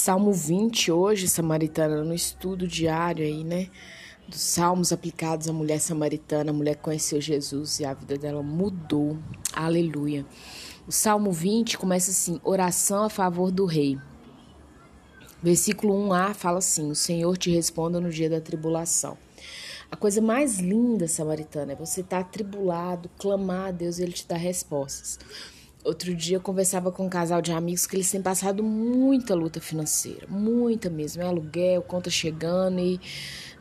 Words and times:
Salmo 0.00 0.32
20 0.32 0.90
hoje, 0.90 1.28
Samaritana, 1.28 2.02
no 2.02 2.14
estudo 2.14 2.66
diário 2.66 3.22
aí, 3.22 3.44
né? 3.44 3.68
Dos 4.26 4.40
salmos 4.40 4.94
aplicados 4.94 5.46
à 5.46 5.52
mulher 5.52 5.78
samaritana. 5.78 6.52
A 6.52 6.54
mulher 6.54 6.76
conheceu 6.76 7.20
Jesus 7.20 7.80
e 7.80 7.84
a 7.84 7.92
vida 7.92 8.16
dela 8.16 8.42
mudou. 8.42 9.18
Aleluia. 9.52 10.24
O 10.88 10.90
Salmo 10.90 11.30
20 11.30 11.76
começa 11.76 12.12
assim: 12.12 12.40
oração 12.42 13.04
a 13.04 13.10
favor 13.10 13.50
do 13.50 13.66
rei. 13.66 13.98
Versículo 15.42 15.92
1a 16.08 16.32
fala 16.32 16.60
assim: 16.60 16.90
O 16.90 16.96
Senhor 16.96 17.36
te 17.36 17.50
responda 17.50 18.00
no 18.00 18.08
dia 18.08 18.30
da 18.30 18.40
tribulação. 18.40 19.18
A 19.90 19.96
coisa 19.96 20.22
mais 20.22 20.58
linda, 20.60 21.08
samaritana, 21.08 21.72
é 21.72 21.76
você 21.76 22.00
estar 22.00 22.22
tá 22.22 22.26
atribulado, 22.26 23.10
clamar 23.18 23.68
a 23.68 23.70
Deus 23.70 23.98
e 23.98 24.04
Ele 24.04 24.12
te 24.12 24.26
dá 24.26 24.36
respostas. 24.38 25.18
Outro 25.82 26.14
dia 26.14 26.36
eu 26.36 26.40
conversava 26.42 26.92
com 26.92 27.06
um 27.06 27.08
casal 27.08 27.40
de 27.40 27.52
amigos 27.52 27.86
que 27.86 27.96
eles 27.96 28.10
têm 28.10 28.20
passado 28.20 28.62
muita 28.62 29.34
luta 29.34 29.60
financeira, 29.60 30.26
muita 30.28 30.90
mesmo, 30.90 31.22
é 31.22 31.26
aluguel, 31.26 31.80
conta 31.80 32.10
chegando 32.10 32.78
e, 32.78 33.00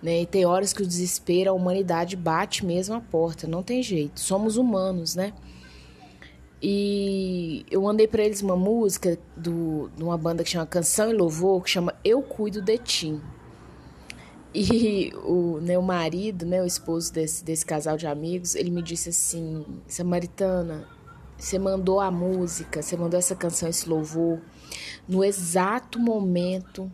né, 0.03 0.23
e 0.23 0.25
tem 0.25 0.45
horas 0.45 0.73
que 0.73 0.83
o 0.83 0.87
desespero, 0.87 1.49
a 1.49 1.53
humanidade 1.53 2.17
bate 2.17 2.65
mesmo 2.65 2.93
a 2.93 2.99
porta, 2.99 3.47
não 3.47 3.63
tem 3.63 3.81
jeito, 3.81 4.19
somos 4.19 4.57
humanos, 4.57 5.15
né? 5.15 5.31
E 6.61 7.65
eu 7.71 7.81
mandei 7.81 8.05
para 8.05 8.21
eles 8.21 8.41
uma 8.41 8.57
música 8.57 9.17
do, 9.37 9.89
de 9.95 10.03
uma 10.03 10.17
banda 10.17 10.43
que 10.43 10.49
chama 10.49 10.65
Canção 10.65 11.09
e 11.09 11.13
Louvor, 11.13 11.63
que 11.63 11.69
chama 11.69 11.95
Eu 12.03 12.21
Cuido 12.21 12.61
de 12.61 12.77
Ti. 12.79 13.21
E 14.53 15.13
o 15.23 15.59
meu 15.61 15.81
né, 15.81 15.87
marido, 15.87 16.45
né, 16.45 16.61
o 16.61 16.65
esposo 16.65 17.13
desse, 17.13 17.45
desse 17.45 17.65
casal 17.65 17.95
de 17.95 18.07
amigos, 18.07 18.55
ele 18.55 18.71
me 18.71 18.81
disse 18.81 19.09
assim: 19.09 19.63
Samaritana, 19.87 20.85
você 21.39 21.57
mandou 21.57 22.01
a 22.01 22.11
música, 22.11 22.81
você 22.81 22.97
mandou 22.97 23.17
essa 23.17 23.33
canção, 23.33 23.69
esse 23.69 23.87
louvor, 23.87 24.39
no 25.07 25.23
exato 25.23 25.97
momento 25.97 26.91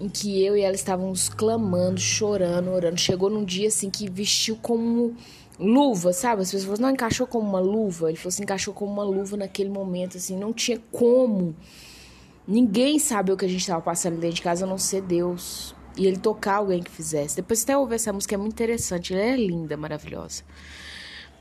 em 0.00 0.08
que 0.08 0.42
eu 0.42 0.56
e 0.56 0.62
ela 0.62 0.74
estávamos 0.74 1.28
clamando, 1.28 2.00
chorando, 2.00 2.70
orando. 2.70 2.98
Chegou 2.98 3.28
num 3.28 3.44
dia 3.44 3.68
assim 3.68 3.90
que 3.90 4.08
vestiu 4.10 4.56
como 4.56 5.16
luva, 5.58 6.12
sabe? 6.12 6.42
As 6.42 6.50
pessoas 6.50 6.64
falaram, 6.64 6.82
não, 6.82 6.90
encaixou 6.90 7.26
como 7.26 7.48
uma 7.48 7.60
luva. 7.60 8.08
Ele 8.08 8.16
falou 8.16 8.28
assim, 8.28 8.42
encaixou 8.42 8.72
como 8.72 8.92
uma 8.92 9.04
luva 9.04 9.36
naquele 9.36 9.70
momento, 9.70 10.16
assim, 10.16 10.36
não 10.36 10.52
tinha 10.52 10.80
como. 10.90 11.54
Ninguém 12.46 12.98
sabe 12.98 13.32
o 13.32 13.36
que 13.36 13.44
a 13.44 13.48
gente 13.48 13.60
estava 13.60 13.80
passando 13.80 14.18
dentro 14.18 14.36
de 14.36 14.42
casa, 14.42 14.64
a 14.64 14.68
não 14.68 14.78
ser 14.78 15.02
Deus. 15.02 15.74
E 15.96 16.06
ele 16.06 16.16
tocar 16.16 16.56
alguém 16.56 16.82
que 16.82 16.90
fizesse. 16.90 17.36
Depois 17.36 17.62
até 17.62 17.76
ouvir 17.76 17.96
essa 17.96 18.12
música, 18.12 18.34
é 18.34 18.38
muito 18.38 18.54
interessante. 18.54 19.12
Ela 19.12 19.22
é 19.22 19.36
linda, 19.36 19.76
maravilhosa. 19.76 20.42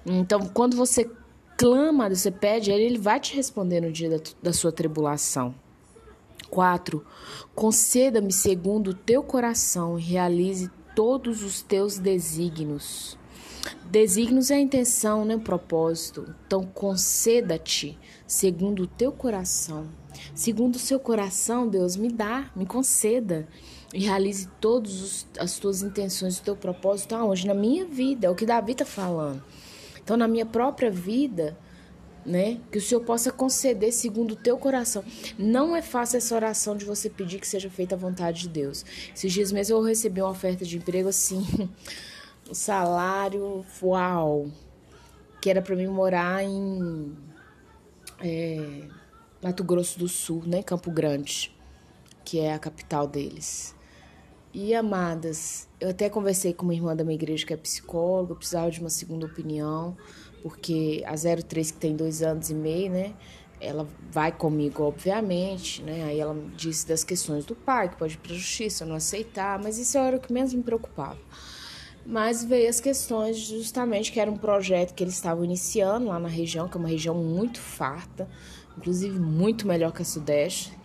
Então, 0.05 0.41
quando 0.47 0.75
você 0.75 1.09
clama, 1.61 2.09
você 2.09 2.31
pede, 2.31 2.71
ele 2.71 2.97
vai 2.97 3.19
te 3.19 3.35
responder 3.35 3.81
no 3.81 3.91
dia 3.91 4.09
da, 4.09 4.23
da 4.41 4.51
sua 4.51 4.71
tribulação. 4.71 5.53
4. 6.49 7.05
Conceda-me 7.53 8.33
segundo 8.33 8.89
o 8.89 8.93
teu 8.95 9.21
coração 9.21 9.99
e 9.99 10.01
realize 10.01 10.71
todos 10.95 11.43
os 11.43 11.61
teus 11.61 11.99
desígnios. 11.99 13.15
Desígnios 13.85 14.49
é 14.49 14.55
a 14.55 14.59
intenção, 14.59 15.23
né? 15.23 15.35
O 15.35 15.39
propósito. 15.39 16.33
Então, 16.47 16.63
conceda-te 16.65 17.95
segundo 18.25 18.83
o 18.83 18.87
teu 18.87 19.11
coração. 19.11 19.85
Segundo 20.33 20.77
o 20.77 20.79
seu 20.79 20.99
coração, 20.99 21.67
Deus, 21.67 21.95
me 21.95 22.11
dá, 22.11 22.49
me 22.55 22.65
conceda. 22.65 23.47
E 23.93 23.99
realize 23.99 24.47
todas 24.59 25.27
as 25.37 25.59
tuas 25.59 25.83
intenções, 25.83 26.39
o 26.39 26.43
teu 26.43 26.55
propósito 26.55 27.13
aonde? 27.13 27.45
Na 27.45 27.53
minha 27.53 27.85
vida. 27.85 28.25
É 28.25 28.29
o 28.31 28.35
que 28.35 28.47
Davi 28.47 28.71
está 28.71 28.85
falando. 28.85 29.43
Então, 30.11 30.17
na 30.17 30.27
minha 30.27 30.45
própria 30.45 30.91
vida, 30.91 31.57
né? 32.25 32.59
Que 32.69 32.79
o 32.79 32.81
Senhor 32.81 32.99
possa 32.99 33.31
conceder 33.31 33.93
segundo 33.93 34.31
o 34.31 34.35
teu 34.35 34.57
coração. 34.57 35.05
Não 35.39 35.73
é 35.73 35.81
fácil 35.81 36.17
essa 36.17 36.35
oração 36.35 36.75
de 36.75 36.83
você 36.83 37.09
pedir 37.09 37.39
que 37.39 37.47
seja 37.47 37.69
feita 37.69 37.95
a 37.95 37.97
vontade 37.97 38.41
de 38.41 38.49
Deus. 38.49 38.83
Esses 39.15 39.31
dias 39.31 39.53
mesmo 39.53 39.77
eu 39.77 39.81
recebi 39.81 40.21
uma 40.21 40.29
oferta 40.29 40.65
de 40.65 40.75
emprego 40.75 41.07
assim, 41.07 41.47
o 42.49 42.51
salário, 42.53 43.65
uau, 43.81 44.51
que 45.41 45.49
era 45.49 45.61
para 45.61 45.77
mim 45.77 45.87
morar 45.87 46.43
em 46.43 47.15
é, 48.19 48.89
Mato 49.41 49.63
Grosso 49.63 49.97
do 49.97 50.09
Sul, 50.09 50.43
né? 50.45 50.61
Campo 50.61 50.91
Grande, 50.91 51.55
que 52.25 52.37
é 52.37 52.53
a 52.53 52.59
capital 52.59 53.07
deles. 53.07 53.73
E 54.53 54.75
amadas, 54.75 55.69
eu 55.81 55.89
até 55.89 56.07
conversei 56.09 56.53
com 56.53 56.63
uma 56.63 56.75
irmã 56.75 56.95
da 56.95 57.03
minha 57.03 57.15
igreja 57.15 57.43
que 57.43 57.51
é 57.51 57.57
psicóloga, 57.57 58.35
precisava 58.35 58.69
de 58.69 58.79
uma 58.79 58.89
segunda 58.89 59.25
opinião, 59.25 59.97
porque 60.43 61.03
a 61.07 61.15
03 61.15 61.71
que 61.71 61.77
tem 61.79 61.95
dois 61.95 62.21
anos 62.21 62.51
e 62.51 62.53
meio, 62.53 62.91
né? 62.91 63.15
Ela 63.59 63.87
vai 64.11 64.31
comigo, 64.31 64.83
obviamente, 64.83 65.81
né? 65.81 66.03
Aí 66.03 66.19
ela 66.19 66.37
disse 66.55 66.87
das 66.87 67.03
questões 67.03 67.45
do 67.45 67.55
pai, 67.55 67.89
que 67.89 67.95
pode 67.95 68.13
ir 68.13 68.17
para 68.17 68.31
a 68.31 68.35
justiça, 68.35 68.85
não 68.85 68.95
aceitar, 68.95 69.57
mas 69.57 69.79
isso 69.79 69.97
era 69.97 70.17
o 70.17 70.19
que 70.19 70.31
menos 70.31 70.53
me 70.53 70.61
preocupava. 70.61 71.17
Mas 72.05 72.43
veio 72.43 72.69
as 72.69 72.79
questões 72.79 73.37
justamente 73.37 74.11
que 74.11 74.19
era 74.19 74.29
um 74.29 74.37
projeto 74.37 74.93
que 74.93 75.03
eles 75.03 75.15
estavam 75.15 75.43
iniciando 75.43 76.07
lá 76.07 76.19
na 76.19 76.29
região, 76.29 76.67
que 76.67 76.77
é 76.77 76.79
uma 76.79 76.89
região 76.89 77.15
muito 77.15 77.59
farta, 77.59 78.29
inclusive 78.77 79.19
muito 79.19 79.67
melhor 79.67 79.91
que 79.91 80.03
a 80.03 80.05
Sudeste, 80.05 80.77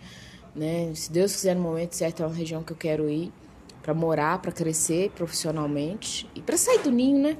né? 0.55 0.91
Se 0.95 1.11
Deus 1.11 1.35
quiser 1.35 1.55
no 1.55 1.61
momento 1.61 1.93
certo, 1.93 2.23
é 2.23 2.25
uma 2.25 2.35
região 2.35 2.63
que 2.63 2.73
eu 2.73 2.77
quero 2.77 3.07
ir 3.07 3.31
para 3.87 3.93
morar, 3.93 4.41
para 4.41 4.51
crescer 4.51 5.11
profissionalmente 5.11 6.29
e 6.35 6.41
para 6.41 6.57
sair 6.57 6.79
do 6.79 6.91
ninho, 6.91 7.19
né? 7.19 7.37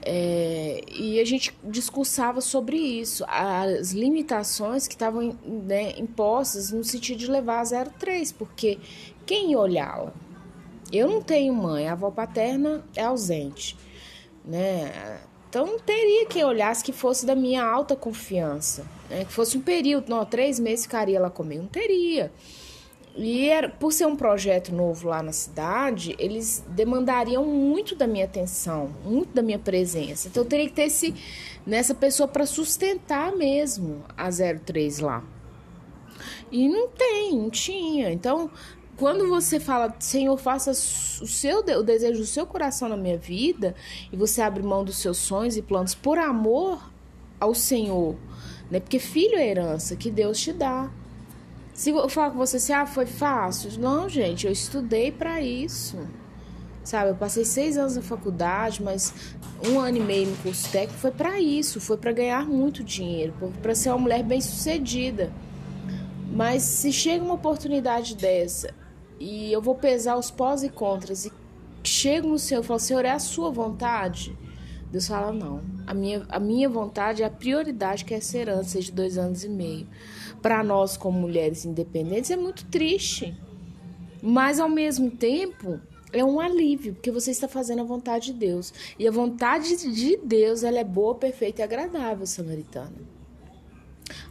É, 0.00 0.84
e 0.88 1.18
a 1.18 1.24
gente 1.24 1.52
discursava 1.64 2.40
sobre 2.40 2.76
isso, 2.76 3.24
as 3.26 3.90
limitações 3.90 4.86
que 4.86 4.94
estavam 4.94 5.36
né, 5.44 5.98
impostas 5.98 6.70
no 6.70 6.84
sentido 6.84 7.18
de 7.18 7.28
levar 7.28 7.60
a 7.60 7.84
03, 7.84 8.30
porque 8.30 8.78
quem 9.26 9.56
olhá-la? 9.56 10.12
Eu 10.92 11.08
não 11.08 11.20
tenho 11.20 11.52
mãe, 11.52 11.88
a 11.88 11.92
avó 11.92 12.12
paterna 12.12 12.84
é 12.94 13.02
ausente, 13.02 13.76
né? 14.44 15.22
Então 15.48 15.66
não 15.66 15.78
teria 15.80 16.24
quem 16.26 16.44
olhasse 16.44 16.84
que 16.84 16.92
fosse 16.92 17.26
da 17.26 17.34
minha 17.34 17.64
alta 17.64 17.96
confiança, 17.96 18.86
né? 19.10 19.24
que 19.24 19.32
fosse 19.32 19.58
um 19.58 19.60
período, 19.60 20.08
não, 20.08 20.24
três 20.24 20.60
meses 20.60 20.84
ficaria 20.84 21.20
lá 21.20 21.30
comigo, 21.30 21.62
não 21.62 21.68
teria. 21.68 22.30
E 23.14 23.48
era, 23.48 23.68
por 23.68 23.92
ser 23.92 24.06
um 24.06 24.16
projeto 24.16 24.74
novo 24.74 25.08
lá 25.08 25.22
na 25.22 25.32
cidade, 25.32 26.16
eles 26.18 26.64
demandariam 26.68 27.44
muito 27.44 27.94
da 27.94 28.06
minha 28.06 28.24
atenção, 28.24 28.90
muito 29.04 29.34
da 29.34 29.42
minha 29.42 29.58
presença. 29.58 30.28
Então 30.28 30.42
eu 30.42 30.48
teria 30.48 30.66
que 30.66 30.72
ter 30.72 30.84
esse, 30.84 31.14
nessa 31.66 31.94
pessoa 31.94 32.26
para 32.26 32.46
sustentar 32.46 33.32
mesmo 33.32 34.02
a 34.16 34.28
03 34.30 35.00
lá. 35.00 35.22
E 36.50 36.68
não 36.68 36.88
tem, 36.88 37.36
não 37.36 37.50
tinha. 37.50 38.10
Então, 38.10 38.50
quando 38.96 39.28
você 39.28 39.60
fala, 39.60 39.94
Senhor, 39.98 40.36
faça 40.38 40.70
o 40.70 40.74
seu 40.74 41.58
o 41.58 41.82
desejo 41.82 42.20
do 42.20 42.26
seu 42.26 42.46
coração 42.46 42.88
na 42.88 42.96
minha 42.96 43.18
vida, 43.18 43.74
e 44.10 44.16
você 44.16 44.40
abre 44.40 44.62
mão 44.62 44.84
dos 44.84 44.96
seus 44.96 45.18
sonhos 45.18 45.56
e 45.56 45.62
planos 45.62 45.94
por 45.94 46.18
amor 46.18 46.90
ao 47.40 47.54
Senhor, 47.54 48.16
né? 48.70 48.80
Porque 48.80 48.98
filho 48.98 49.36
é 49.36 49.48
herança 49.48 49.96
que 49.96 50.10
Deus 50.10 50.38
te 50.38 50.52
dá. 50.52 50.90
Se 51.72 51.90
eu 51.90 52.08
falar 52.08 52.30
com 52.30 52.38
você 52.38 52.58
assim, 52.58 52.72
ah, 52.72 52.86
foi 52.86 53.06
fácil. 53.06 53.70
Não, 53.80 54.08
gente, 54.08 54.46
eu 54.46 54.52
estudei 54.52 55.10
para 55.10 55.40
isso. 55.40 55.98
Sabe, 56.84 57.10
eu 57.10 57.14
passei 57.14 57.44
seis 57.44 57.78
anos 57.78 57.94
na 57.94 58.02
faculdade, 58.02 58.82
mas 58.82 59.14
um 59.68 59.78
ano 59.78 59.98
e 59.98 60.00
meio 60.00 60.28
no 60.28 60.36
curso 60.38 60.68
técnico 60.70 60.98
foi 60.98 61.12
para 61.12 61.40
isso, 61.40 61.80
foi 61.80 61.96
para 61.96 62.10
ganhar 62.10 62.44
muito 62.44 62.82
dinheiro, 62.82 63.32
para 63.62 63.74
ser 63.74 63.90
uma 63.90 63.98
mulher 63.98 64.24
bem 64.24 64.40
sucedida. 64.40 65.32
Mas 66.32 66.62
se 66.62 66.92
chega 66.92 67.24
uma 67.24 67.34
oportunidade 67.34 68.16
dessa 68.16 68.74
e 69.20 69.52
eu 69.52 69.62
vou 69.62 69.76
pesar 69.76 70.16
os 70.16 70.30
pós 70.30 70.64
e 70.64 70.68
contras 70.68 71.24
e 71.24 71.32
chego 71.84 72.28
no 72.28 72.38
Senhor 72.38 72.64
e 72.64 72.66
falo, 72.66 72.80
Senhor, 72.80 73.04
é 73.04 73.10
a 73.10 73.18
sua 73.20 73.50
vontade? 73.50 74.36
Deus 74.92 75.08
fala, 75.08 75.32
não. 75.32 75.62
A 75.86 75.94
minha, 75.94 76.26
a 76.28 76.38
minha 76.38 76.68
vontade 76.68 77.22
é 77.22 77.26
a 77.26 77.30
prioridade 77.30 78.04
que 78.04 78.12
é 78.12 78.18
essa 78.18 78.36
herança 78.36 78.78
de 78.78 78.92
dois 78.92 79.16
anos 79.16 79.42
e 79.42 79.48
meio. 79.48 79.88
Para 80.42 80.62
nós, 80.62 80.98
como 80.98 81.18
mulheres 81.18 81.64
independentes, 81.64 82.30
é 82.30 82.36
muito 82.36 82.66
triste. 82.66 83.34
Mas, 84.22 84.60
ao 84.60 84.68
mesmo 84.68 85.10
tempo, 85.10 85.80
é 86.12 86.22
um 86.22 86.38
alívio, 86.38 86.92
porque 86.92 87.10
você 87.10 87.30
está 87.30 87.48
fazendo 87.48 87.80
a 87.80 87.84
vontade 87.84 88.26
de 88.26 88.34
Deus. 88.34 88.74
E 88.98 89.08
a 89.08 89.10
vontade 89.10 89.74
de 89.94 90.18
Deus, 90.18 90.62
ela 90.62 90.78
é 90.78 90.84
boa, 90.84 91.14
perfeita 91.14 91.62
e 91.62 91.64
agradável, 91.64 92.26
samaritana. 92.26 92.92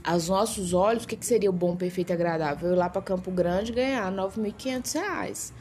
Aos 0.03 0.29
nossos 0.29 0.73
olhos, 0.73 1.05
o 1.05 1.07
que, 1.07 1.15
que 1.15 1.25
seria 1.25 1.49
o 1.49 1.53
bom, 1.53 1.75
perfeito 1.75 2.11
e 2.11 2.13
agradável? 2.13 2.69
Eu 2.69 2.75
ir 2.75 2.77
lá 2.77 2.87
para 2.87 3.01
Campo 3.01 3.31
Grande 3.31 3.71
ganhar 3.71 4.07
R$ 4.11 4.15
9.500 4.15 5.51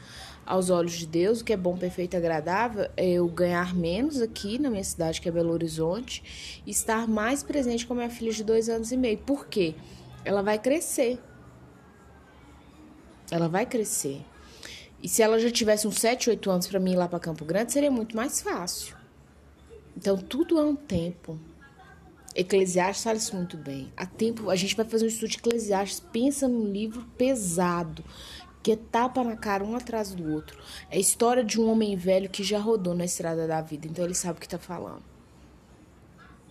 aos 0.45 0.69
olhos 0.69 0.93
de 0.93 1.05
Deus, 1.05 1.41
o 1.41 1.45
que 1.45 1.53
é 1.53 1.57
bom, 1.57 1.77
perfeito 1.77 2.17
agradável, 2.17 2.89
é 2.97 3.09
eu 3.11 3.27
ganhar 3.27 3.75
menos 3.75 4.21
aqui 4.21 4.59
na 4.59 4.69
minha 4.69 4.83
cidade, 4.83 5.21
que 5.21 5.29
é 5.29 5.31
Belo 5.31 5.51
Horizonte, 5.51 6.61
e 6.65 6.71
estar 6.71 7.07
mais 7.07 7.43
presente 7.43 7.85
com 7.85 7.93
a 7.93 7.97
minha 7.97 8.09
filha 8.09 8.31
de 8.31 8.43
dois 8.43 8.69
anos 8.69 8.91
e 8.91 8.97
meio. 8.97 9.17
Por 9.19 9.47
quê? 9.47 9.75
Ela 10.25 10.41
vai 10.41 10.59
crescer. 10.59 11.19
Ela 13.29 13.47
vai 13.47 13.65
crescer. 13.65 14.21
E 15.01 15.09
se 15.09 15.21
ela 15.21 15.39
já 15.39 15.49
tivesse 15.49 15.87
uns 15.87 15.95
7, 15.95 16.29
8 16.29 16.51
anos 16.51 16.67
para 16.67 16.79
mim 16.79 16.93
ir 16.93 16.97
lá 16.97 17.07
para 17.07 17.19
Campo 17.19 17.43
Grande, 17.43 17.71
seria 17.71 17.89
muito 17.89 18.15
mais 18.15 18.41
fácil. 18.41 18.95
Então, 19.95 20.17
tudo 20.17 20.59
é 20.59 20.63
um 20.63 20.75
tempo. 20.75 21.39
Eclesiastes 22.35 23.03
fala 23.03 23.17
isso 23.17 23.35
muito 23.35 23.57
bem. 23.57 23.91
Há 23.97 24.05
tempo, 24.05 24.49
a 24.49 24.55
gente 24.55 24.75
vai 24.75 24.85
fazer 24.85 25.05
um 25.05 25.07
estudo 25.07 25.29
de 25.29 25.37
Eclesiastes, 25.37 25.99
pensa 25.99 26.47
num 26.47 26.71
livro 26.71 27.03
pesado, 27.17 28.03
que 28.63 28.75
tapa 28.75 29.23
na 29.23 29.35
cara 29.35 29.63
um 29.63 29.75
atrás 29.75 30.13
do 30.13 30.31
outro. 30.31 30.57
É 30.89 30.97
a 30.97 30.99
história 30.99 31.43
de 31.43 31.59
um 31.59 31.69
homem 31.69 31.95
velho 31.95 32.29
que 32.29 32.43
já 32.43 32.59
rodou 32.59 32.93
na 32.93 33.05
estrada 33.05 33.47
da 33.47 33.61
vida, 33.61 33.87
então 33.87 34.05
ele 34.05 34.13
sabe 34.13 34.37
o 34.37 34.41
que 34.41 34.47
tá 34.47 34.57
falando. 34.57 35.03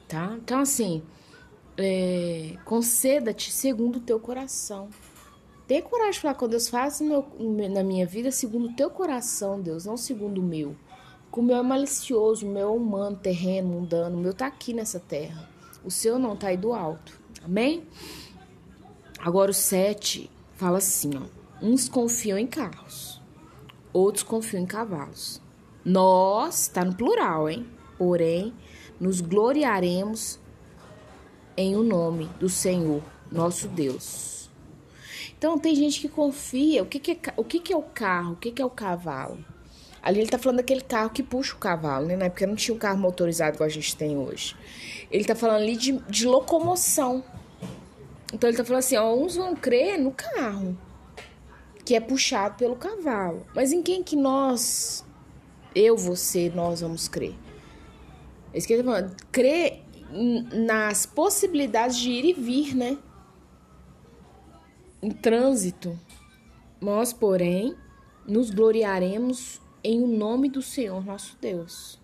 Tá? 0.08 0.36
Então, 0.42 0.58
assim, 0.58 1.02
é, 1.76 2.56
conceda-te 2.64 3.52
segundo 3.52 3.96
o 3.96 4.00
teu 4.00 4.18
coração. 4.18 4.88
Tenha 5.68 5.82
coragem 5.82 6.12
de 6.12 6.20
falar 6.20 6.34
com 6.34 6.48
Deus, 6.48 6.68
faça 6.68 7.04
na 7.04 7.84
minha 7.84 8.04
vida 8.04 8.32
segundo 8.32 8.70
o 8.70 8.74
teu 8.74 8.90
coração, 8.90 9.60
Deus, 9.60 9.84
não 9.84 9.96
segundo 9.96 10.38
o 10.38 10.44
meu. 10.44 10.74
Porque 11.24 11.38
o 11.38 11.42
meu 11.44 11.58
é 11.58 11.62
malicioso, 11.62 12.44
o 12.44 12.50
meu 12.50 12.62
é 12.62 12.70
humano, 12.72 13.16
terreno, 13.16 13.68
mundano, 13.68 14.16
o 14.16 14.20
meu 14.20 14.34
tá 14.34 14.48
aqui 14.48 14.74
nessa 14.74 14.98
terra. 14.98 15.48
O 15.84 15.90
seu 15.90 16.18
não 16.18 16.34
tá 16.34 16.48
aí 16.48 16.56
do 16.56 16.74
alto. 16.74 17.20
Amém? 17.44 17.84
Agora 19.20 19.52
o 19.52 19.54
7 19.54 20.28
fala 20.56 20.78
assim, 20.78 21.12
ó. 21.16 21.39
Uns 21.62 21.88
confiam 21.88 22.38
em 22.38 22.46
carros, 22.46 23.20
outros 23.92 24.22
confiam 24.22 24.62
em 24.62 24.66
cavalos. 24.66 25.42
Nós, 25.84 26.68
tá 26.68 26.84
no 26.84 26.94
plural, 26.94 27.48
hein? 27.48 27.66
Porém, 27.98 28.54
nos 28.98 29.20
gloriaremos 29.20 30.38
em 31.56 31.76
o 31.76 31.82
nome 31.82 32.26
do 32.38 32.48
Senhor, 32.48 33.02
nosso 33.30 33.68
Deus. 33.68 34.50
Então, 35.36 35.58
tem 35.58 35.74
gente 35.74 36.00
que 36.00 36.08
confia. 36.08 36.82
O 36.82 36.86
que, 36.86 36.98
que, 36.98 37.12
é, 37.12 37.34
o 37.36 37.44
que, 37.44 37.60
que 37.60 37.72
é 37.72 37.76
o 37.76 37.82
carro? 37.82 38.32
O 38.32 38.36
que, 38.36 38.50
que 38.50 38.62
é 38.62 38.64
o 38.64 38.70
cavalo? 38.70 39.42
Ali 40.02 40.20
ele 40.20 40.30
tá 40.30 40.38
falando 40.38 40.58
daquele 40.58 40.80
carro 40.80 41.10
que 41.10 41.22
puxa 41.22 41.54
o 41.54 41.58
cavalo, 41.58 42.06
né? 42.06 42.14
Época 42.26 42.46
não 42.46 42.56
tinha 42.56 42.74
um 42.74 42.78
carro 42.78 42.98
motorizado 42.98 43.56
igual 43.56 43.66
a 43.66 43.70
gente 43.70 43.94
tem 43.96 44.16
hoje. 44.16 44.56
Ele 45.10 45.24
tá 45.24 45.34
falando 45.34 45.62
ali 45.62 45.76
de, 45.76 45.92
de 46.08 46.26
locomoção. 46.26 47.22
Então 48.32 48.48
ele 48.48 48.56
tá 48.56 48.64
falando 48.64 48.80
assim, 48.80 48.96
ó, 48.96 49.14
uns 49.14 49.36
vão 49.36 49.54
crer 49.54 49.98
no 49.98 50.12
carro, 50.12 50.76
que 51.84 51.94
é 51.94 52.00
puxado 52.00 52.56
pelo 52.56 52.76
cavalo. 52.76 53.46
Mas 53.54 53.72
em 53.72 53.82
quem 53.82 54.02
que 54.02 54.16
nós, 54.16 55.04
eu, 55.74 55.96
você, 55.96 56.50
nós 56.54 56.80
vamos 56.80 57.08
crer? 57.08 57.34
É 58.52 58.60
tá 58.60 58.84
falando. 58.84 59.16
Crer 59.30 59.82
nas 60.66 61.06
possibilidades 61.06 61.96
de 61.96 62.10
ir 62.10 62.24
e 62.24 62.32
vir, 62.32 62.74
né? 62.74 62.98
Em 65.00 65.10
trânsito. 65.10 65.98
Nós, 66.80 67.12
porém, 67.12 67.76
nos 68.26 68.50
gloriaremos 68.50 69.60
em 69.82 70.02
o 70.02 70.06
nome 70.06 70.48
do 70.48 70.60
Senhor 70.60 71.04
nosso 71.04 71.36
Deus. 71.40 71.98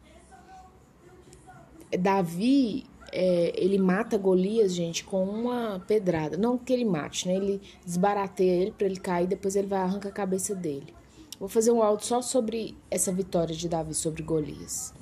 Davi, 1.99 2.87
é, 3.13 3.53
ele 3.57 3.79
mata 3.79 4.19
Golias, 4.19 4.75
gente, 4.75 5.05
com 5.05 5.25
uma 5.25 5.83
pedrada. 5.87 6.37
Não 6.37 6.59
que 6.59 6.73
ele 6.73 6.85
mate, 6.85 7.29
né? 7.29 7.37
Ele 7.37 7.61
desbarateia 7.85 8.63
ele 8.63 8.71
para 8.73 8.87
ele 8.87 8.97
cair, 8.97 9.27
depois 9.27 9.57
ele 9.57 9.67
vai 9.67 9.81
arrancar 9.81 10.09
a 10.09 10.13
cabeça 10.13 10.55
dele. 10.55 10.95
Vou 11.39 11.49
fazer 11.49 11.71
um 11.71 11.83
áudio 11.83 12.07
só 12.07 12.23
sobre 12.23 12.77
essa 12.91 13.13
vitória 13.13 13.55
de 13.55 13.69
Davi 13.69 13.95
sobre 13.95 14.23
Golias. 14.23 14.95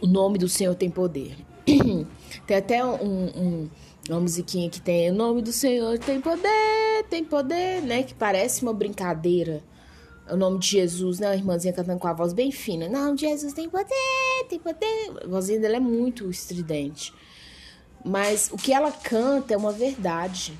O 0.00 0.06
nome 0.06 0.38
do 0.38 0.48
Senhor 0.48 0.74
tem 0.74 0.90
poder. 0.90 1.36
tem 2.46 2.56
até 2.56 2.84
um, 2.84 3.26
um, 3.26 3.70
uma 4.08 4.20
musiquinha 4.20 4.68
que 4.70 4.80
tem 4.80 5.10
o 5.10 5.14
nome 5.14 5.42
do 5.42 5.52
Senhor 5.52 5.98
tem 5.98 6.20
poder, 6.20 7.04
tem 7.08 7.24
poder, 7.24 7.82
né? 7.82 8.02
Que 8.02 8.14
parece 8.14 8.62
uma 8.62 8.72
brincadeira 8.72 9.62
o 10.30 10.36
nome 10.36 10.58
de 10.58 10.68
Jesus, 10.68 11.18
né? 11.18 11.28
A 11.28 11.36
irmãzinha 11.36 11.72
cantando 11.72 11.98
com 11.98 12.08
a 12.08 12.12
voz 12.12 12.32
bem 12.32 12.50
fina. 12.50 12.88
Não, 12.88 13.16
Jesus 13.16 13.52
tem 13.52 13.68
poder, 13.68 14.46
tem 14.48 14.58
poder. 14.58 15.12
A 15.22 15.28
vozinha 15.28 15.60
dela 15.60 15.76
é 15.76 15.80
muito 15.80 16.30
estridente. 16.30 17.12
Mas 18.04 18.50
o 18.52 18.56
que 18.56 18.72
ela 18.72 18.90
canta 18.90 19.54
é 19.54 19.56
uma 19.56 19.72
verdade. 19.72 20.58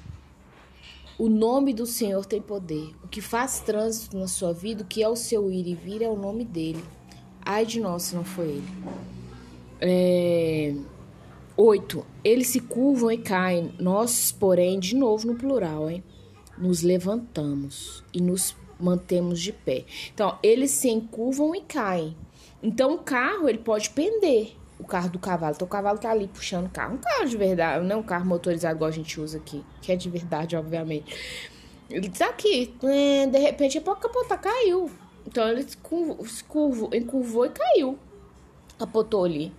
O 1.18 1.28
nome 1.28 1.72
do 1.72 1.86
Senhor 1.86 2.24
tem 2.26 2.40
poder. 2.40 2.94
O 3.02 3.08
que 3.08 3.20
faz 3.20 3.60
trânsito 3.60 4.18
na 4.18 4.26
sua 4.26 4.52
vida, 4.52 4.82
o 4.82 4.86
que 4.86 5.02
é 5.02 5.08
o 5.08 5.16
seu 5.16 5.50
ir 5.50 5.66
e 5.66 5.74
vir, 5.74 6.02
é 6.02 6.08
o 6.08 6.16
nome 6.16 6.44
dele. 6.44 6.82
Ai 7.44 7.64
de 7.64 7.80
nós 7.80 8.04
se 8.04 8.16
não 8.16 8.24
foi 8.24 8.46
ele. 8.46 8.68
É... 9.80 10.74
Oito. 11.56 12.04
Eles 12.24 12.48
se 12.48 12.60
curvam 12.60 13.12
e 13.12 13.18
caem. 13.18 13.74
Nós, 13.78 14.32
porém, 14.32 14.78
de 14.78 14.96
novo 14.96 15.26
no 15.26 15.36
plural, 15.36 15.88
hein? 15.88 16.02
Nos 16.58 16.82
levantamos 16.82 18.02
e 18.12 18.20
nos 18.20 18.56
mantemos 18.84 19.40
de 19.40 19.52
pé. 19.52 19.84
Então, 20.12 20.38
eles 20.42 20.70
se 20.70 20.88
encurvam 20.88 21.54
e 21.54 21.60
caem. 21.62 22.16
Então, 22.62 22.94
o 22.94 22.98
carro, 22.98 23.48
ele 23.48 23.58
pode 23.58 23.90
pender 23.90 24.54
o 24.78 24.84
carro 24.84 25.08
do 25.08 25.18
cavalo. 25.18 25.54
Então, 25.54 25.66
o 25.66 25.70
cavalo 25.70 25.98
tá 25.98 26.10
ali 26.10 26.28
puxando 26.28 26.66
o 26.66 26.70
carro. 26.70 26.94
Um 26.94 26.98
carro 26.98 27.26
de 27.26 27.36
verdade, 27.36 27.86
não 27.86 28.00
um 28.00 28.02
carro 28.02 28.26
motorizado 28.26 28.76
igual 28.76 28.88
a 28.88 28.92
gente 28.92 29.20
usa 29.20 29.38
aqui, 29.38 29.64
que 29.80 29.90
é 29.90 29.96
de 29.96 30.08
verdade, 30.10 30.56
obviamente. 30.56 31.16
Ele 31.90 32.08
tá 32.08 32.28
aqui, 32.28 32.74
é, 32.82 33.26
de 33.26 33.38
repente, 33.38 33.78
a 33.78 33.82
capota 33.82 34.36
caiu. 34.36 34.90
Então, 35.26 35.48
ele 35.48 35.62
se 35.62 36.44
curvou, 36.44 36.90
encurvou 36.94 37.46
e 37.46 37.50
caiu. 37.50 37.98
Capotou 38.78 39.24
ali. 39.24 39.52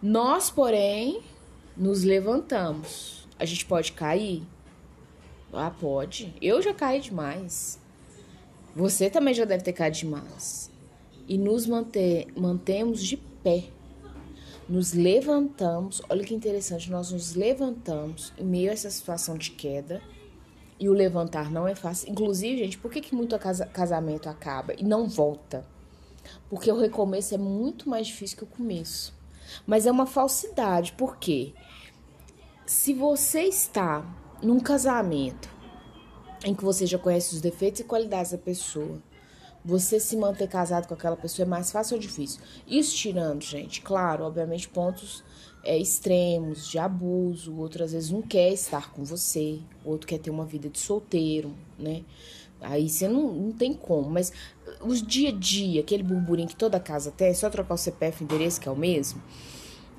Nós, 0.00 0.50
porém, 0.50 1.22
nos 1.76 2.04
levantamos. 2.04 3.26
A 3.38 3.44
gente 3.44 3.64
pode 3.64 3.92
cair? 3.92 4.42
Ah, 5.52 5.70
pode. 5.70 6.34
Eu 6.40 6.62
já 6.62 6.72
caí 6.72 7.00
demais. 7.00 7.81
Você 8.74 9.10
também 9.10 9.34
já 9.34 9.44
deve 9.44 9.62
ter 9.62 9.72
caído 9.72 9.98
demais. 9.98 10.70
E 11.28 11.36
nos 11.36 11.66
manter, 11.66 12.26
mantemos 12.36 13.02
de 13.02 13.16
pé. 13.16 13.64
Nos 14.68 14.92
levantamos. 14.92 16.00
Olha 16.08 16.24
que 16.24 16.34
interessante, 16.34 16.90
nós 16.90 17.12
nos 17.12 17.34
levantamos 17.34 18.32
em 18.38 18.44
meio 18.44 18.70
a 18.70 18.72
essa 18.72 18.90
situação 18.90 19.36
de 19.36 19.50
queda. 19.50 20.00
E 20.80 20.88
o 20.88 20.92
levantar 20.92 21.50
não 21.50 21.68
é 21.68 21.74
fácil. 21.74 22.10
Inclusive, 22.10 22.58
gente, 22.58 22.78
por 22.78 22.90
que, 22.90 23.00
que 23.00 23.14
muito 23.14 23.38
casamento 23.72 24.28
acaba 24.28 24.74
e 24.76 24.82
não 24.82 25.06
volta? 25.06 25.64
Porque 26.48 26.70
o 26.72 26.78
recomeço 26.78 27.34
é 27.34 27.38
muito 27.38 27.88
mais 27.88 28.06
difícil 28.06 28.38
que 28.38 28.44
o 28.44 28.46
começo. 28.46 29.14
Mas 29.66 29.86
é 29.86 29.92
uma 29.92 30.06
falsidade, 30.06 30.92
porque 30.96 31.52
se 32.66 32.94
você 32.94 33.42
está 33.42 34.04
num 34.42 34.58
casamento 34.58 35.48
em 36.44 36.54
que 36.54 36.64
você 36.64 36.86
já 36.86 36.98
conhece 36.98 37.34
os 37.34 37.40
defeitos 37.40 37.80
e 37.80 37.84
qualidades 37.84 38.32
da 38.32 38.38
pessoa. 38.38 39.00
Você 39.64 40.00
se 40.00 40.16
manter 40.16 40.48
casado 40.48 40.88
com 40.88 40.94
aquela 40.94 41.16
pessoa 41.16 41.46
é 41.46 41.48
mais 41.48 41.70
fácil 41.70 41.94
ou 41.94 42.00
difícil? 42.00 42.40
Isso 42.66 42.96
tirando, 42.96 43.42
gente, 43.42 43.80
claro, 43.80 44.24
obviamente, 44.24 44.68
pontos 44.68 45.22
é, 45.62 45.78
extremos 45.78 46.68
de 46.68 46.78
abuso. 46.78 47.52
O 47.52 47.60
outro 47.60 47.84
às 47.84 47.92
vezes 47.92 48.10
não 48.10 48.22
quer 48.22 48.52
estar 48.52 48.92
com 48.92 49.04
você, 49.04 49.60
o 49.84 49.90
outro 49.90 50.06
quer 50.06 50.18
ter 50.18 50.30
uma 50.30 50.44
vida 50.44 50.68
de 50.68 50.80
solteiro, 50.80 51.54
né? 51.78 52.02
Aí 52.60 52.88
você 52.88 53.08
não, 53.08 53.32
não 53.32 53.52
tem 53.52 53.72
como, 53.72 54.08
mas 54.08 54.32
os 54.80 55.02
dia 55.02 55.30
a 55.30 55.32
dia, 55.32 55.80
aquele 55.80 56.02
burburinho 56.02 56.48
que 56.48 56.56
toda 56.56 56.78
casa 56.78 57.10
tem, 57.10 57.28
é 57.28 57.34
só 57.34 57.50
trocar 57.50 57.74
o 57.74 57.78
CPF 57.78 58.22
e 58.22 58.24
endereço, 58.24 58.60
que 58.60 58.68
é 58.68 58.72
o 58.72 58.76
mesmo. 58.76 59.20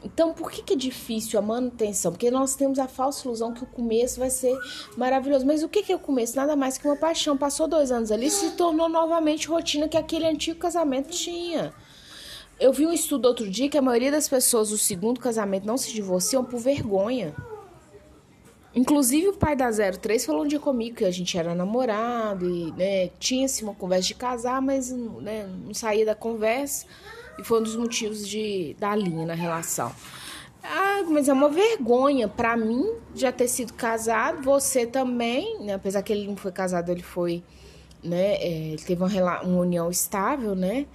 Então, 0.03 0.33
por 0.33 0.51
que, 0.51 0.61
que 0.61 0.73
é 0.73 0.75
difícil 0.75 1.39
a 1.39 1.41
manutenção? 1.41 2.11
Porque 2.11 2.29
nós 2.29 2.55
temos 2.55 2.77
a 2.77 2.87
falsa 2.87 3.25
ilusão 3.25 3.53
que 3.53 3.63
o 3.63 3.67
começo 3.67 4.19
vai 4.19 4.29
ser 4.29 4.53
maravilhoso. 4.97 5.45
Mas 5.45 5.63
o 5.63 5.69
que, 5.69 5.81
que 5.81 5.93
é 5.93 5.95
o 5.95 5.99
começo? 5.99 6.35
Nada 6.35 6.55
mais 6.55 6.77
que 6.77 6.85
uma 6.85 6.97
paixão. 6.97 7.37
Passou 7.37 7.67
dois 7.67 7.91
anos 7.91 8.11
ali 8.11 8.29
se 8.29 8.51
tornou 8.51 8.89
novamente 8.89 9.47
rotina 9.47 9.87
que 9.87 9.97
aquele 9.97 10.25
antigo 10.27 10.59
casamento 10.59 11.09
tinha. 11.09 11.73
Eu 12.59 12.73
vi 12.73 12.85
um 12.85 12.91
estudo 12.93 13.27
outro 13.27 13.49
dia 13.49 13.69
que 13.69 13.77
a 13.77 13.81
maioria 13.81 14.11
das 14.11 14.27
pessoas 14.27 14.69
do 14.69 14.77
segundo 14.77 15.19
casamento 15.19 15.65
não 15.65 15.77
se 15.77 15.91
divorciam 15.93 16.43
por 16.43 16.59
vergonha. 16.59 17.33
Inclusive 18.75 19.29
o 19.29 19.33
pai 19.33 19.55
da 19.55 19.69
03 19.71 20.25
falou 20.25 20.43
um 20.43 20.47
dia 20.47 20.59
comigo 20.59 20.97
que 20.97 21.05
a 21.05 21.11
gente 21.11 21.37
era 21.37 21.53
namorado 21.53 22.49
e 22.49 22.71
né, 22.71 23.09
tinha-se 23.19 23.63
uma 23.63 23.75
conversa 23.75 24.07
de 24.07 24.15
casar, 24.15 24.61
mas 24.61 24.91
né, 24.91 25.47
não 25.63 25.73
saía 25.73 26.05
da 26.05 26.15
conversa. 26.15 26.87
E 27.37 27.43
foi 27.43 27.59
um 27.59 27.63
dos 27.63 27.75
motivos 27.75 28.27
de 28.27 28.75
da 28.79 28.95
linha 28.95 29.25
na 29.25 29.33
relação. 29.33 29.91
Ah, 30.63 31.03
mas 31.09 31.27
é 31.27 31.33
uma 31.33 31.49
vergonha 31.49 32.27
para 32.27 32.55
mim 32.55 32.89
já 33.13 33.31
ter 33.31 33.47
sido 33.49 33.73
casado, 33.73 34.41
você 34.41 34.85
também, 34.85 35.59
né? 35.59 35.73
Apesar 35.73 36.01
que 36.01 36.13
ele 36.13 36.25
não 36.25 36.37
foi 36.37 36.51
casado, 36.51 36.89
ele 36.89 37.03
foi, 37.03 37.43
né? 38.01 38.35
É, 38.35 38.67
ele 38.69 38.81
teve 38.81 39.03
uma, 39.03 39.41
uma 39.41 39.61
união 39.61 39.89
estável, 39.91 40.55
né? 40.55 40.85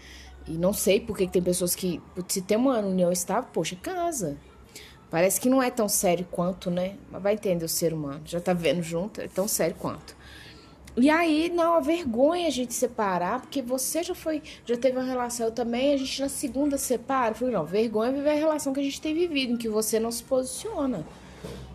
E 0.47 0.53
não 0.53 0.73
sei 0.73 1.01
porque 1.01 1.29
tem 1.29 1.43
pessoas 1.43 1.75
que, 1.75 2.01
se 2.29 2.41
tem 2.41 2.57
uma 2.57 2.79
união 2.79 3.13
estável, 3.13 3.51
poxa, 3.53 3.77
casa. 3.77 4.39
Parece 5.11 5.41
que 5.41 5.49
não 5.49 5.63
é 5.63 5.71
tão 5.71 5.89
sério 5.89 6.27
quanto, 6.31 6.71
né? 6.71 6.97
Mas 7.11 7.23
vai 7.23 7.35
entender 7.35 7.65
o 7.65 7.69
ser 7.69 7.93
humano. 7.93 8.23
Já 8.25 8.41
tá 8.41 8.55
vendo 8.55 8.83
junto, 8.83 9.21
é 9.21 9.29
tão 9.29 9.47
sério 9.47 9.77
quanto. 9.79 10.17
E 11.01 11.09
aí, 11.09 11.49
não, 11.49 11.75
a 11.75 11.81
vergonha 11.81 12.49
a 12.49 12.51
gente 12.51 12.75
separar, 12.75 13.41
porque 13.41 13.63
você 13.63 14.03
já 14.03 14.17
foi, 14.17 14.43
já 14.67 14.77
teve 14.77 14.99
uma 14.99 15.07
relação, 15.07 15.47
eu 15.47 15.53
também, 15.53 15.95
a 15.95 15.97
gente 15.97 16.21
na 16.21 16.29
segunda 16.29 16.77
separa. 16.77 17.31
Eu 17.31 17.35
falei, 17.37 17.55
não, 17.55 17.65
vergonha 17.65 18.11
é 18.11 18.13
viver 18.13 18.31
a 18.31 18.35
relação 18.35 18.73
que 18.73 18.81
a 18.81 18.83
gente 18.83 19.01
tem 19.01 19.15
vivido, 19.15 19.53
em 19.53 19.57
que 19.57 19.69
você 19.69 20.01
não 20.01 20.11
se 20.11 20.25
posiciona. 20.25 21.07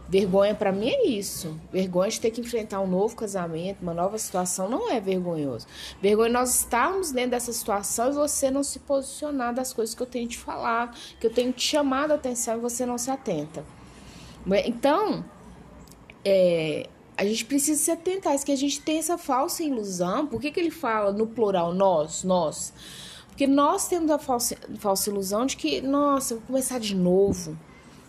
Vergonha 0.09 0.53
para 0.53 0.73
mim 0.73 0.89
é 0.89 1.07
isso. 1.07 1.57
Vergonha 1.71 2.11
de 2.11 2.19
ter 2.19 2.31
que 2.31 2.41
enfrentar 2.41 2.81
um 2.81 2.87
novo 2.87 3.15
casamento, 3.15 3.81
uma 3.81 3.93
nova 3.93 4.17
situação, 4.17 4.69
não 4.69 4.91
é 4.91 4.99
vergonhoso. 4.99 5.65
Vergonha 6.01 6.29
nós 6.29 6.59
estarmos 6.59 7.11
dentro 7.11 7.31
dessa 7.31 7.53
situação 7.53 8.09
e 8.09 8.13
você 8.13 8.51
não 8.51 8.61
se 8.61 8.79
posicionar 8.79 9.53
das 9.53 9.71
coisas 9.71 9.95
que 9.95 10.01
eu 10.01 10.07
tenho 10.07 10.27
te 10.27 10.37
falado, 10.37 10.97
que 11.19 11.25
eu 11.25 11.33
tenho 11.33 11.53
te 11.53 11.63
chamado 11.63 12.11
a 12.11 12.15
atenção 12.15 12.57
e 12.57 12.59
você 12.59 12.85
não 12.85 12.97
se 12.97 13.09
atenta. 13.09 13.63
Então, 14.65 15.23
é, 16.25 16.89
a 17.17 17.25
gente 17.25 17.45
precisa 17.45 17.81
se 17.81 17.91
atentar, 17.91 18.33
isso 18.33 18.45
que 18.45 18.51
a 18.51 18.57
gente 18.57 18.81
tem 18.81 18.97
essa 18.97 19.17
falsa 19.17 19.63
ilusão. 19.63 20.27
Por 20.27 20.41
que, 20.41 20.51
que 20.51 20.59
ele 20.59 20.71
fala 20.71 21.11
no 21.11 21.27
plural 21.27 21.73
nós, 21.73 22.23
nós? 22.23 22.73
Porque 23.27 23.47
nós 23.47 23.87
temos 23.87 24.11
a 24.11 24.19
falsa, 24.19 24.57
falsa 24.77 25.09
ilusão 25.09 25.45
de 25.45 25.57
que, 25.57 25.81
nossa, 25.81 26.35
vou 26.35 26.43
começar 26.47 26.79
de 26.79 26.95
novo 26.95 27.57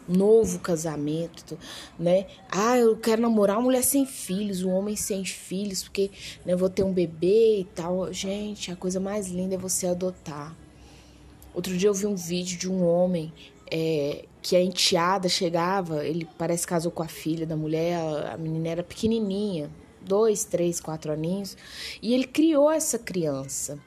novo 0.06 0.58
casamento, 0.58 1.58
né? 1.98 2.26
Ah, 2.50 2.76
eu 2.76 2.96
quero 2.96 3.22
namorar 3.22 3.56
uma 3.56 3.64
mulher 3.64 3.82
sem 3.82 4.04
filhos, 4.04 4.62
um 4.62 4.70
homem 4.70 4.96
sem 4.96 5.24
filhos, 5.24 5.82
porque 5.82 6.10
né, 6.44 6.54
vou 6.54 6.68
ter 6.68 6.82
um 6.82 6.92
bebê 6.92 7.60
e 7.60 7.64
tal. 7.64 8.12
Gente, 8.12 8.70
a 8.70 8.76
coisa 8.76 9.00
mais 9.00 9.28
linda 9.28 9.54
é 9.54 9.58
você 9.58 9.86
adotar. 9.86 10.54
Outro 11.54 11.76
dia 11.76 11.88
eu 11.88 11.94
vi 11.94 12.06
um 12.06 12.16
vídeo 12.16 12.58
de 12.58 12.70
um 12.70 12.84
homem 12.84 13.32
é, 13.70 14.26
que 14.44 14.54
a 14.54 14.60
enteada 14.60 15.26
chegava, 15.26 16.04
ele 16.06 16.28
parece 16.36 16.66
casou 16.66 16.92
com 16.92 17.02
a 17.02 17.08
filha 17.08 17.46
da 17.46 17.56
mulher, 17.56 17.98
a 18.30 18.36
menina 18.36 18.68
era 18.68 18.82
pequenininha, 18.82 19.70
dois, 20.02 20.44
três, 20.44 20.80
quatro 20.80 21.10
aninhos, 21.10 21.56
e 22.02 22.12
ele 22.12 22.26
criou 22.26 22.70
essa 22.70 22.98
criança. 22.98 23.78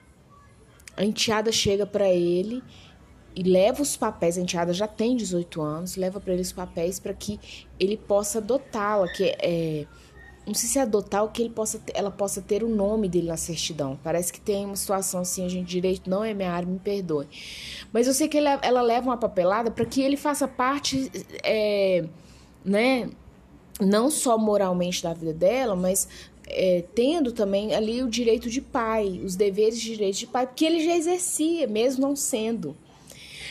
A 0.96 1.06
enteada 1.06 1.52
chega 1.52 1.86
para 1.86 2.10
ele 2.10 2.64
e 3.36 3.44
leva 3.44 3.84
os 3.84 3.96
papéis, 3.96 4.36
a 4.36 4.42
enteada 4.42 4.74
já 4.74 4.88
tem 4.88 5.16
18 5.16 5.62
anos, 5.62 5.96
leva 5.96 6.20
para 6.20 6.34
ele 6.34 6.42
os 6.42 6.52
papéis 6.52 7.00
para 7.00 7.14
que 7.14 7.40
ele 7.80 7.96
possa 7.96 8.40
adotá-la, 8.40 9.08
que 9.10 9.26
é 9.26 9.86
não 10.48 10.54
sei 10.54 10.70
se 10.70 10.80
é 10.80 10.82
adotar 10.82 11.24
ou 11.24 11.30
que 11.30 11.42
ele 11.42 11.50
possa, 11.50 11.82
ela 11.94 12.10
possa 12.10 12.42
ter 12.42 12.64
o 12.64 12.70
nome 12.70 13.10
dele 13.10 13.28
na 13.28 13.36
certidão. 13.36 14.00
Parece 14.02 14.32
que 14.32 14.40
tem 14.40 14.66
uma 14.66 14.78
situação 14.78 15.20
assim, 15.20 15.48
gente 15.50 15.68
direito 15.68 16.10
não 16.10 16.24
é 16.24 16.34
minha 16.34 16.52
área, 16.52 16.68
me 16.68 16.80
perdoe. 16.80 17.28
Mas 17.92 18.08
eu 18.08 18.14
sei 18.14 18.30
que 18.30 18.38
ele, 18.38 18.48
ela 18.62 18.82
leva 18.82 19.08
uma 19.08 19.18
papelada 19.18 19.70
para 19.70 19.86
que 19.86 20.02
ele 20.02 20.16
faça 20.16 20.48
parte, 20.48 21.12
é, 21.44 22.06
né, 22.64 23.10
não 23.80 24.10
só 24.10 24.38
moralmente 24.38 25.04
da 25.04 25.14
vida 25.14 25.34
dela, 25.34 25.76
mas 25.76 26.08
é, 26.48 26.86
tendo 26.96 27.34
também 27.34 27.76
ali 27.76 28.02
o 28.02 28.10
direito 28.10 28.50
de 28.50 28.62
pai, 28.62 29.22
os 29.24 29.36
deveres 29.36 29.80
de 29.80 29.92
direito 29.92 30.18
de 30.18 30.28
pai, 30.28 30.48
porque 30.48 30.66
ele 30.66 30.84
já 30.84 30.96
exercia, 30.96 31.68
mesmo 31.68 32.08
não 32.08 32.16
sendo. 32.16 32.76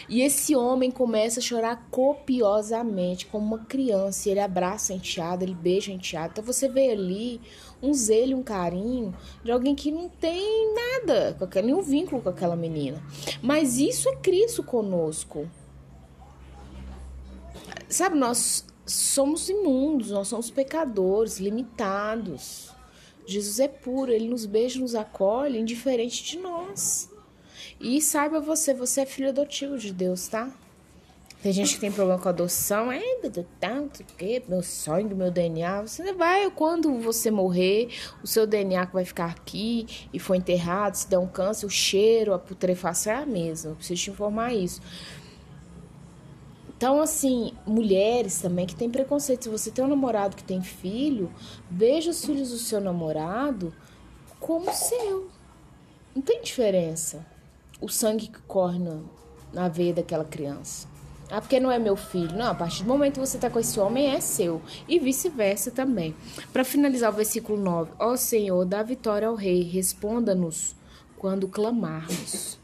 E 0.08 0.22
esse 0.22 0.54
homem 0.54 0.90
começa 0.90 1.40
a 1.40 1.42
chorar 1.42 1.88
copiosamente, 1.90 3.26
como 3.26 3.46
uma 3.46 3.64
criança. 3.64 4.30
Ele 4.30 4.40
abraça 4.40 4.92
a 4.92 4.96
enteada, 4.96 5.44
ele 5.44 5.54
beija 5.54 5.90
a 5.90 5.94
enteada. 5.94 6.30
Então 6.32 6.44
você 6.44 6.68
vê 6.68 6.90
ali 6.90 7.40
um 7.82 7.92
zelo, 7.92 8.36
um 8.36 8.42
carinho 8.42 9.14
de 9.44 9.50
alguém 9.50 9.74
que 9.74 9.90
não 9.90 10.08
tem 10.08 10.74
nada, 10.74 11.36
nenhum 11.62 11.82
vínculo 11.82 12.22
com 12.22 12.28
aquela 12.28 12.56
menina. 12.56 13.02
Mas 13.42 13.78
isso 13.78 14.08
é 14.08 14.16
Cristo 14.16 14.62
conosco. 14.62 15.48
Sabe, 17.88 18.16
nós 18.16 18.64
somos 18.84 19.48
imundos, 19.48 20.10
nós 20.10 20.28
somos 20.28 20.50
pecadores, 20.50 21.38
limitados. 21.38 22.70
Jesus 23.26 23.58
é 23.58 23.68
puro, 23.68 24.12
ele 24.12 24.28
nos 24.28 24.46
beija, 24.46 24.78
nos 24.78 24.94
acolhe, 24.94 25.58
indiferente 25.58 26.22
de 26.24 26.38
nós. 26.38 27.10
E 27.78 28.00
saiba 28.00 28.40
você, 28.40 28.72
você 28.72 29.02
é 29.02 29.06
filho 29.06 29.28
adotivo 29.28 29.76
de 29.76 29.92
Deus, 29.92 30.28
tá? 30.28 30.50
Tem 31.42 31.52
gente 31.52 31.74
que 31.74 31.80
tem 31.80 31.92
problema 31.92 32.20
com 32.20 32.28
adoção, 32.28 32.90
é 32.90 33.00
tanto 33.60 34.02
que 34.02 34.42
meu 34.48 34.62
sonho, 34.62 35.14
meu 35.14 35.30
DNA. 35.30 35.82
Você 35.82 36.12
vai, 36.12 36.50
quando 36.50 36.98
você 36.98 37.30
morrer, 37.30 37.88
o 38.22 38.26
seu 38.26 38.46
DNA 38.46 38.86
que 38.86 38.94
vai 38.94 39.04
ficar 39.04 39.26
aqui 39.26 39.86
e 40.12 40.18
foi 40.18 40.38
enterrado, 40.38 40.94
se 40.96 41.08
der 41.08 41.18
um 41.18 41.26
câncer, 41.28 41.66
o 41.66 41.70
cheiro, 41.70 42.32
a 42.32 42.38
putrefação 42.38 43.12
é 43.12 43.16
a 43.16 43.26
mesma. 43.26 43.70
Eu 43.70 43.76
preciso 43.76 44.02
te 44.02 44.10
informar 44.10 44.54
isso. 44.54 44.80
Então, 46.76 47.00
assim, 47.00 47.52
mulheres 47.66 48.40
também 48.40 48.66
que 48.66 48.74
têm 48.74 48.90
preconceito. 48.90 49.44
Se 49.44 49.48
você 49.48 49.70
tem 49.70 49.84
um 49.84 49.88
namorado 49.88 50.34
que 50.34 50.42
tem 50.42 50.62
filho, 50.62 51.30
veja 51.70 52.10
os 52.10 52.24
filhos 52.24 52.50
do 52.50 52.58
seu 52.58 52.80
namorado 52.80 53.72
como 54.40 54.72
seu. 54.72 55.30
Não 56.14 56.22
tem 56.22 56.42
diferença 56.42 57.35
o 57.80 57.88
sangue 57.88 58.28
que 58.28 58.40
corre 58.42 58.78
na, 59.52 59.68
veia 59.68 59.94
daquela 59.94 60.24
criança. 60.24 60.88
Ah, 61.30 61.40
porque 61.40 61.58
não 61.58 61.70
é 61.70 61.78
meu 61.78 61.96
filho. 61.96 62.36
Não, 62.36 62.50
a 62.50 62.54
partir 62.54 62.84
do 62.84 62.88
momento 62.88 63.14
que 63.14 63.26
você 63.26 63.36
está 63.36 63.50
com 63.50 63.58
esse 63.58 63.78
homem, 63.80 64.14
é 64.14 64.20
seu. 64.20 64.62
E 64.88 64.98
vice-versa 64.98 65.70
também. 65.70 66.14
Para 66.52 66.64
finalizar 66.64 67.12
o 67.12 67.16
versículo 67.16 67.60
9: 67.60 67.90
Ó 67.98 68.12
oh, 68.12 68.16
Senhor, 68.16 68.64
dá 68.64 68.82
vitória 68.82 69.26
ao 69.26 69.34
Rei, 69.34 69.62
responda-nos 69.62 70.76
quando 71.18 71.48
clamarmos. 71.48 72.58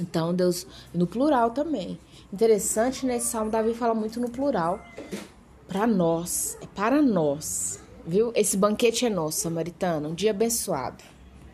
Então, 0.00 0.34
Deus, 0.34 0.66
no 0.94 1.06
plural 1.06 1.50
também. 1.50 1.98
Interessante, 2.32 3.06
nesse 3.06 3.26
salmo, 3.26 3.50
Davi 3.50 3.74
fala 3.74 3.94
muito 3.94 4.20
no 4.20 4.30
plural. 4.30 4.80
Para 5.66 5.86
nós, 5.86 6.56
é 6.60 6.66
para 6.66 7.02
nós, 7.02 7.80
viu? 8.06 8.30
Esse 8.34 8.56
banquete 8.56 9.06
é 9.06 9.10
nosso, 9.10 9.40
samaritano. 9.40 10.10
Um 10.10 10.14
dia 10.14 10.30
abençoado. 10.30 11.02